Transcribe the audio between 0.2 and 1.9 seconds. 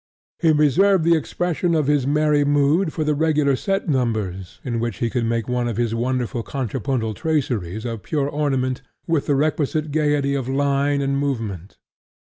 He reserved the expression of